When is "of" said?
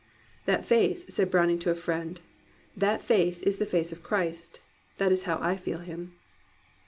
3.91-4.01